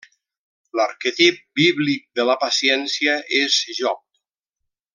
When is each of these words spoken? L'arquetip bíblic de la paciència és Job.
L'arquetip 0.79 1.37
bíblic 1.59 2.07
de 2.21 2.25
la 2.31 2.37
paciència 2.45 3.15
és 3.43 3.61
Job. 3.83 4.03